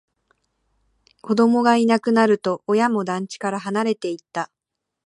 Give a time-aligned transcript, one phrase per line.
[1.21, 4.49] 子供がいなくなると、親も団地から離れていった